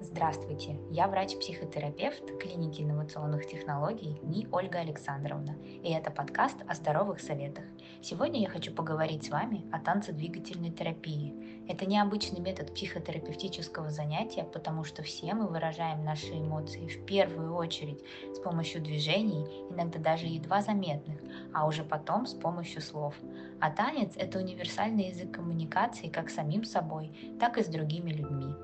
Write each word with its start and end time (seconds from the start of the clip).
Здравствуйте, 0.00 0.78
я 0.90 1.08
врач-психотерапевт 1.08 2.38
клиники 2.38 2.82
инновационных 2.82 3.48
технологий 3.48 4.16
НИ 4.22 4.46
Ольга 4.52 4.78
Александровна, 4.78 5.56
и 5.64 5.90
это 5.90 6.12
подкаст 6.12 6.56
о 6.68 6.74
здоровых 6.74 7.20
советах. 7.20 7.64
Сегодня 8.00 8.40
я 8.40 8.48
хочу 8.48 8.72
поговорить 8.72 9.24
с 9.24 9.30
вами 9.30 9.68
о 9.72 9.80
танцедвигательной 9.80 10.70
терапии. 10.70 11.47
Это 11.68 11.84
необычный 11.84 12.40
метод 12.40 12.72
психотерапевтического 12.72 13.90
занятия, 13.90 14.44
потому 14.44 14.84
что 14.84 15.02
все 15.02 15.34
мы 15.34 15.46
выражаем 15.46 16.02
наши 16.02 16.32
эмоции 16.32 16.88
в 16.88 17.04
первую 17.04 17.54
очередь 17.54 18.02
с 18.32 18.38
помощью 18.38 18.80
движений, 18.80 19.44
иногда 19.70 19.98
даже 19.98 20.26
едва 20.26 20.62
заметных, 20.62 21.20
а 21.52 21.66
уже 21.66 21.84
потом 21.84 22.26
с 22.26 22.32
помощью 22.32 22.80
слов. 22.80 23.14
А 23.60 23.70
танец– 23.70 24.12
это 24.16 24.38
универсальный 24.38 25.08
язык 25.08 25.30
коммуникации 25.32 26.08
как 26.08 26.30
самим 26.30 26.64
собой, 26.64 27.36
так 27.38 27.58
и 27.58 27.62
с 27.62 27.66
другими 27.66 28.12
людьми. 28.12 28.54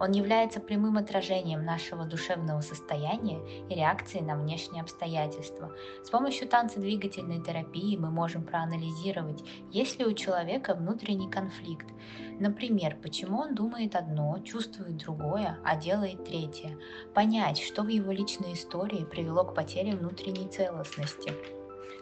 Он 0.00 0.10
является 0.10 0.58
прямым 0.58 0.96
отражением 0.96 1.64
нашего 1.64 2.04
душевного 2.04 2.60
состояния 2.62 3.40
и 3.68 3.74
реакции 3.74 4.18
на 4.18 4.36
внешние 4.36 4.82
обстоятельства. 4.82 5.72
С 6.02 6.10
помощью 6.10 6.48
танцедвигательной 6.48 7.40
терапии 7.40 7.96
мы 7.96 8.10
можем 8.10 8.42
проанализировать, 8.42 9.44
есть 9.70 9.98
ли 9.98 10.06
у 10.06 10.12
человека 10.12 10.74
внутренний 10.74 11.30
конфликт. 11.30 11.86
Например, 12.40 12.53
почему 13.02 13.38
он 13.38 13.54
думает 13.54 13.94
одно, 13.94 14.38
чувствует 14.44 14.96
другое, 14.96 15.58
а 15.64 15.76
делает 15.76 16.24
третье. 16.24 16.78
Понять, 17.14 17.60
что 17.60 17.82
в 17.82 17.88
его 17.88 18.12
личной 18.12 18.54
истории 18.54 19.04
привело 19.04 19.44
к 19.44 19.54
потере 19.54 19.96
внутренней 19.96 20.48
целостности 20.48 21.32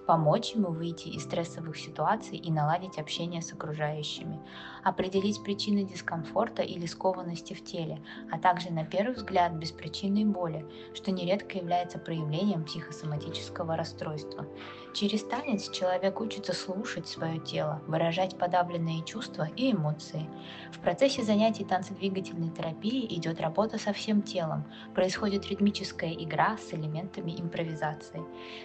помочь 0.06 0.52
ему 0.52 0.68
выйти 0.68 1.08
из 1.08 1.22
стрессовых 1.22 1.76
ситуаций 1.76 2.36
и 2.36 2.50
наладить 2.50 2.98
общение 2.98 3.40
с 3.40 3.52
окружающими, 3.52 4.40
определить 4.84 5.42
причины 5.42 5.84
дискомфорта 5.84 6.62
или 6.62 6.86
скованности 6.86 7.54
в 7.54 7.64
теле, 7.64 8.02
а 8.30 8.38
также 8.38 8.70
на 8.70 8.84
первый 8.84 9.14
взгляд 9.14 9.52
беспричинной 9.52 10.24
боли, 10.24 10.66
что 10.94 11.10
нередко 11.10 11.58
является 11.58 11.98
проявлением 11.98 12.64
психосоматического 12.64 13.76
расстройства. 13.76 14.46
Через 14.94 15.24
танец 15.24 15.70
человек 15.70 16.20
учится 16.20 16.52
слушать 16.52 17.08
свое 17.08 17.38
тело, 17.38 17.80
выражать 17.86 18.36
подавленные 18.36 19.02
чувства 19.04 19.48
и 19.56 19.72
эмоции. 19.72 20.28
В 20.72 20.80
процессе 20.80 21.22
занятий 21.22 21.64
танцедвигательной 21.64 22.50
терапии 22.50 23.06
идет 23.16 23.40
работа 23.40 23.78
со 23.78 23.92
всем 23.92 24.20
телом, 24.20 24.64
происходит 24.94 25.46
ритмическая 25.48 26.12
игра 26.12 26.58
с 26.58 26.74
элементами 26.74 27.32
импровизации. 27.40 28.20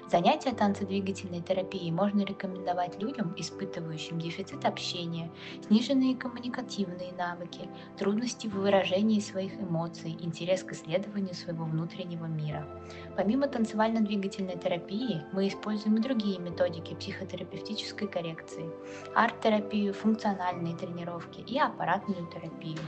Занятия 0.10 0.52
танцедвигательной 0.52 1.07
терапии 1.14 1.92
можно 1.92 2.22
рекомендовать 2.22 3.02
людям, 3.02 3.34
испытывающим 3.38 4.20
дефицит 4.20 4.66
общения, 4.66 5.30
сниженные 5.68 6.16
коммуникативные 6.16 7.12
навыки, 7.14 7.70
трудности 7.98 8.48
в 8.48 8.56
выражении 8.56 9.20
своих 9.20 9.54
эмоций, 9.60 10.18
интерес 10.20 10.64
к 10.64 10.74
исследованию 10.74 11.34
своего 11.34 11.66
внутреннего 11.66 12.26
мира. 12.26 12.68
Помимо 13.16 13.48
танцевально-двигательной 13.48 14.58
терапии 14.58 15.24
мы 15.32 15.48
используем 15.48 15.98
и 15.98 16.02
другие 16.02 16.40
методики 16.40 16.96
психотерапевтической 16.96 18.08
коррекции, 18.08 18.70
арт-терапию, 19.16 19.94
функциональные 19.94 20.76
тренировки 20.76 21.42
и 21.42 21.60
аппаратную 21.60 22.28
терапию. 22.28 22.80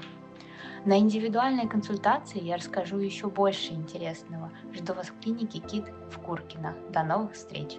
На 0.85 0.97
индивидуальной 0.97 1.67
консультации 1.67 2.41
я 2.41 2.55
расскажу 2.55 2.99
еще 2.99 3.29
больше 3.29 3.73
интересного. 3.73 4.51
Жду 4.73 4.93
вас 4.93 5.07
в 5.07 5.19
клинике 5.19 5.59
КИТ 5.59 5.91
в 6.09 6.19
Куркино. 6.19 6.73
До 6.89 7.03
новых 7.03 7.33
встреч! 7.33 7.77